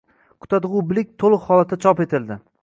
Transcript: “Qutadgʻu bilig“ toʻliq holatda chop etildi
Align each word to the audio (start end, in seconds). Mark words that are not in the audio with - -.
“Qutadgʻu 0.45 0.81
bilig“ 0.93 1.11
toʻliq 1.25 1.45
holatda 1.51 1.79
chop 1.85 2.03
etildi 2.09 2.41